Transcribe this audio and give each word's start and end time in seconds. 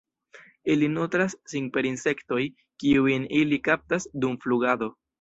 Ili 0.75 0.89
nutras 0.93 1.35
sin 1.53 1.69
per 1.77 1.89
insektoj, 1.91 2.41
kiujn 2.85 3.31
ili 3.45 3.63
kaptas 3.71 4.13
dum 4.27 4.45
flugado. 4.47 4.95